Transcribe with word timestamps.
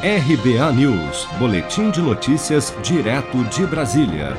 RBA 0.00 0.72
News, 0.74 1.26
Boletim 1.40 1.90
de 1.90 2.00
Notícias, 2.00 2.72
direto 2.84 3.42
de 3.46 3.66
Brasília. 3.66 4.36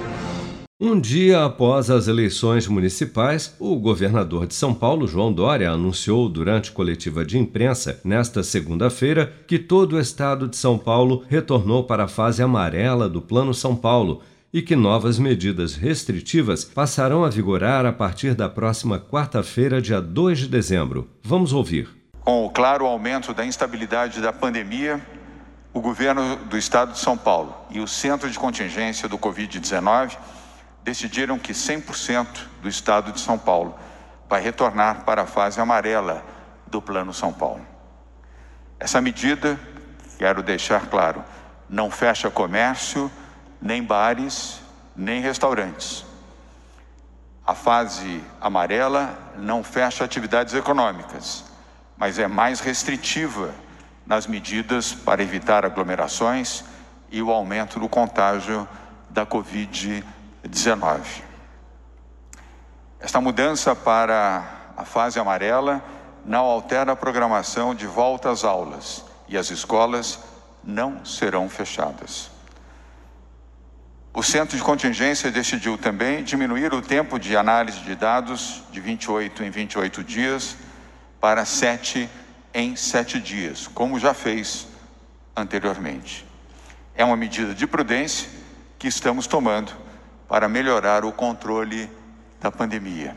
Um 0.79 0.97
dia 0.97 1.43
após 1.43 1.89
as 1.89 2.07
eleições 2.07 2.65
municipais, 2.65 3.53
o 3.59 3.75
governador 3.75 4.47
de 4.47 4.53
São 4.53 4.73
Paulo, 4.73 5.05
João 5.05 5.33
Dória, 5.33 5.69
anunciou 5.69 6.29
durante 6.29 6.71
coletiva 6.71 7.25
de 7.25 7.37
imprensa, 7.37 7.99
nesta 8.05 8.41
segunda-feira, 8.41 9.33
que 9.45 9.59
todo 9.59 9.97
o 9.97 9.99
estado 9.99 10.47
de 10.47 10.55
São 10.55 10.77
Paulo 10.77 11.25
retornou 11.27 11.83
para 11.83 12.05
a 12.05 12.07
fase 12.07 12.41
amarela 12.41 13.09
do 13.09 13.21
Plano 13.21 13.53
São 13.53 13.75
Paulo 13.75 14.21
e 14.53 14.61
que 14.61 14.77
novas 14.77 15.19
medidas 15.19 15.75
restritivas 15.75 16.63
passarão 16.63 17.25
a 17.25 17.29
vigorar 17.29 17.85
a 17.85 17.91
partir 17.91 18.33
da 18.33 18.47
próxima 18.47 18.97
quarta-feira, 18.97 19.81
dia 19.81 19.99
2 19.99 20.39
de 20.39 20.47
dezembro. 20.47 21.09
Vamos 21.21 21.51
ouvir. 21.51 21.89
Com 22.23 22.45
o 22.45 22.49
claro 22.49 22.85
aumento 22.85 23.33
da 23.33 23.45
instabilidade 23.45 24.21
da 24.21 24.31
pandemia, 24.31 25.01
o 25.73 25.81
governo 25.81 26.35
do 26.35 26.57
estado 26.57 26.93
de 26.93 26.99
São 26.99 27.17
Paulo 27.17 27.55
e 27.69 27.79
o 27.79 27.87
centro 27.87 28.29
de 28.29 28.39
contingência 28.39 29.07
do 29.07 29.17
Covid-19 29.17 30.17
decidiram 30.83 31.37
que 31.37 31.53
100% 31.53 32.27
do 32.61 32.67
estado 32.67 33.11
de 33.11 33.19
São 33.19 33.37
Paulo 33.37 33.77
vai 34.27 34.41
retornar 34.41 35.03
para 35.03 35.23
a 35.23 35.27
fase 35.27 35.61
amarela 35.61 36.25
do 36.65 36.81
Plano 36.81 37.13
São 37.13 37.31
Paulo. 37.31 37.65
Essa 38.79 38.99
medida, 39.01 39.59
quero 40.17 40.41
deixar 40.41 40.87
claro, 40.87 41.23
não 41.69 41.91
fecha 41.91 42.31
comércio, 42.31 43.11
nem 43.61 43.83
bares, 43.83 44.61
nem 44.95 45.21
restaurantes. 45.21 46.05
A 47.45 47.53
fase 47.53 48.23
amarela 48.39 49.17
não 49.37 49.63
fecha 49.63 50.03
atividades 50.03 50.53
econômicas, 50.53 51.43
mas 51.97 52.17
é 52.17 52.27
mais 52.27 52.59
restritiva 52.59 53.53
nas 54.09 54.25
medidas 54.25 54.91
para 54.91 55.21
evitar 55.21 55.63
aglomerações 55.63 56.63
e 57.11 57.21
o 57.21 57.29
aumento 57.29 57.79
do 57.79 57.87
contágio 57.87 58.67
da 59.07 59.23
Covid-19. 59.23 61.01
Esta 62.99 63.21
mudança 63.21 63.75
para 63.75 64.71
a 64.75 64.83
fase 64.83 65.19
amarela 65.19 65.83
não 66.25 66.45
altera 66.45 66.93
a 66.93 66.95
programação 66.95 67.75
de 67.75 67.85
volta 67.85 68.31
às 68.31 68.43
aulas 68.43 69.05
e 69.27 69.37
as 69.37 69.51
escolas 69.51 70.19
não 70.63 71.05
serão 71.05 71.47
fechadas. 71.47 72.31
O 74.11 74.23
centro 74.23 74.57
de 74.57 74.63
contingência 74.63 75.29
decidiu 75.29 75.77
também 75.77 76.23
diminuir 76.23 76.73
o 76.73 76.81
tempo 76.81 77.19
de 77.19 77.37
análise 77.37 77.79
de 77.81 77.93
dados 77.93 78.63
de 78.71 78.81
28 78.81 79.43
em 79.43 79.51
28 79.51 80.03
dias 80.03 80.57
para 81.21 81.45
7 81.45 81.99
dias 81.99 82.28
em 82.53 82.75
sete 82.75 83.19
dias, 83.19 83.67
como 83.67 83.99
já 83.99 84.13
fez 84.13 84.67
anteriormente. 85.35 86.25
É 86.95 87.05
uma 87.05 87.15
medida 87.15 87.53
de 87.53 87.65
prudência 87.65 88.29
que 88.77 88.87
estamos 88.87 89.27
tomando 89.27 89.71
para 90.27 90.47
melhorar 90.47 91.03
o 91.05 91.11
controle 91.11 91.89
da 92.39 92.51
pandemia. 92.51 93.15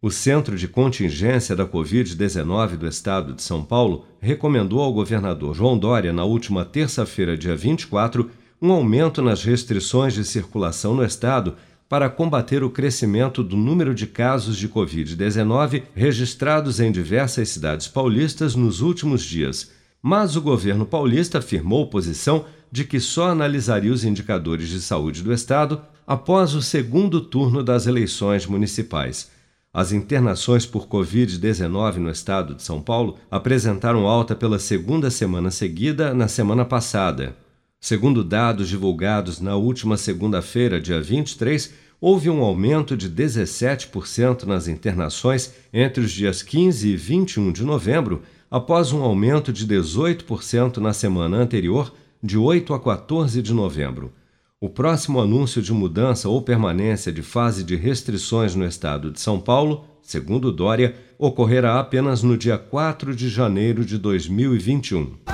O 0.00 0.10
Centro 0.10 0.56
de 0.56 0.68
Contingência 0.68 1.56
da 1.56 1.66
Covid-19 1.66 2.76
do 2.76 2.86
Estado 2.86 3.32
de 3.32 3.42
São 3.42 3.64
Paulo 3.64 4.06
recomendou 4.20 4.80
ao 4.82 4.92
governador 4.92 5.54
João 5.54 5.78
Dória, 5.78 6.12
na 6.12 6.24
última 6.24 6.64
terça-feira, 6.64 7.38
dia 7.38 7.56
24, 7.56 8.30
um 8.60 8.70
aumento 8.70 9.22
nas 9.22 9.42
restrições 9.42 10.12
de 10.12 10.24
circulação 10.24 10.94
no 10.94 11.04
Estado 11.04 11.56
para 11.88 12.08
combater 12.08 12.62
o 12.64 12.70
crescimento 12.70 13.42
do 13.42 13.56
número 13.56 13.94
de 13.94 14.06
casos 14.06 14.56
de 14.56 14.68
Covid-19 14.68 15.82
registrados 15.94 16.80
em 16.80 16.90
diversas 16.90 17.48
cidades 17.50 17.86
paulistas 17.86 18.54
nos 18.54 18.80
últimos 18.80 19.22
dias. 19.22 19.70
Mas 20.02 20.36
o 20.36 20.42
governo 20.42 20.84
paulista 20.84 21.38
afirmou 21.38 21.88
posição 21.88 22.46
de 22.70 22.84
que 22.84 22.98
só 22.98 23.28
analisaria 23.30 23.92
os 23.92 24.04
indicadores 24.04 24.68
de 24.68 24.80
saúde 24.80 25.22
do 25.22 25.32
Estado 25.32 25.80
após 26.06 26.54
o 26.54 26.62
segundo 26.62 27.20
turno 27.20 27.62
das 27.62 27.86
eleições 27.86 28.46
municipais. 28.46 29.30
As 29.72 29.90
internações 29.90 30.64
por 30.64 30.86
Covid-19 30.86 31.96
no 31.96 32.10
estado 32.10 32.54
de 32.54 32.62
São 32.62 32.80
Paulo 32.80 33.16
apresentaram 33.30 34.06
alta 34.06 34.34
pela 34.34 34.58
segunda 34.58 35.10
semana 35.10 35.50
seguida 35.50 36.14
na 36.14 36.28
semana 36.28 36.64
passada. 36.64 37.34
Segundo 37.84 38.24
dados 38.24 38.70
divulgados 38.70 39.42
na 39.42 39.56
última 39.56 39.98
segunda-feira, 39.98 40.80
dia 40.80 41.02
23, 41.02 41.70
houve 42.00 42.30
um 42.30 42.42
aumento 42.42 42.96
de 42.96 43.10
17% 43.10 44.44
nas 44.44 44.68
internações 44.68 45.52
entre 45.70 46.02
os 46.02 46.10
dias 46.10 46.42
15 46.42 46.88
e 46.88 46.96
21 46.96 47.52
de 47.52 47.62
novembro, 47.62 48.22
após 48.50 48.90
um 48.90 49.02
aumento 49.02 49.52
de 49.52 49.66
18% 49.66 50.78
na 50.78 50.94
semana 50.94 51.36
anterior, 51.36 51.92
de 52.22 52.38
8 52.38 52.72
a 52.72 52.80
14 52.80 53.42
de 53.42 53.52
novembro. 53.52 54.14
O 54.58 54.70
próximo 54.70 55.20
anúncio 55.20 55.60
de 55.60 55.74
mudança 55.74 56.26
ou 56.26 56.40
permanência 56.40 57.12
de 57.12 57.20
fase 57.20 57.62
de 57.62 57.76
restrições 57.76 58.54
no 58.54 58.64
estado 58.64 59.10
de 59.10 59.20
São 59.20 59.38
Paulo, 59.38 59.84
segundo 60.00 60.50
Dória, 60.50 60.94
ocorrerá 61.18 61.78
apenas 61.78 62.22
no 62.22 62.38
dia 62.38 62.56
4 62.56 63.14
de 63.14 63.28
janeiro 63.28 63.84
de 63.84 63.98
2021. 63.98 65.33